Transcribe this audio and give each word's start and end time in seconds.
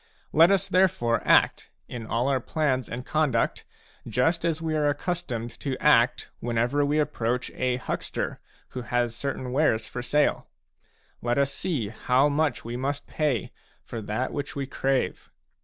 Let 0.33 0.49
us 0.49 0.67
therefore 0.67 1.21
act, 1.27 1.69
in 1.87 2.07
all 2.07 2.27
our 2.27 2.39
plans 2.39 2.89
and 2.89 3.05
conduct, 3.05 3.65
just 4.07 4.43
as 4.43 4.59
we 4.59 4.73
are 4.75 4.87
accustomed 4.89 5.51
to 5.59 5.77
act 5.77 6.29
whenever 6.39 6.83
we 6.83 6.97
approach 6.97 7.51
a 7.53 7.77
huckster 7.77 8.39
who 8.69 8.81
has 8.81 9.15
certain 9.15 9.51
wares 9.51 9.87
for 9.87 10.01
sale; 10.01 10.47
let 11.21 11.37
us 11.37 11.53
see 11.53 11.89
how 11.89 12.29
much 12.29 12.65
we 12.65 12.75
must 12.75 13.05
pay 13.05 13.51
for 13.83 14.01
that 14.01 14.33
which 14.33 14.55
we 14.55 14.65
crave. 14.65 15.29